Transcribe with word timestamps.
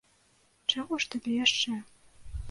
Чаго 0.73 0.97
ж 1.03 1.09
табе 1.15 1.33
яшчэ? 1.45 1.75